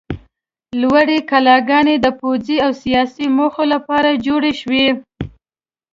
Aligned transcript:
لوړې 0.81 1.19
کلاګانې 1.29 1.95
د 1.99 2.07
پوځي 2.19 2.57
او 2.65 2.71
سیاسي 2.83 3.25
موخو 3.37 3.63
لپاره 3.73 4.19
جوړې 4.27 4.51
شوې. 4.61 4.87